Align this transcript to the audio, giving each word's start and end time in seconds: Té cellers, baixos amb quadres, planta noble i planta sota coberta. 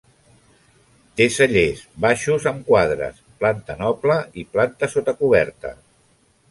Té 1.19 1.27
cellers, 1.35 1.83
baixos 2.07 2.47
amb 2.53 2.65
quadres, 2.73 3.21
planta 3.45 3.77
noble 3.87 4.19
i 4.45 4.49
planta 4.57 4.93
sota 4.97 5.19
coberta. 5.25 5.81